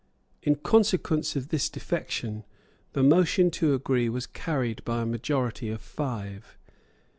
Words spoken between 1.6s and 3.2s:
defection, the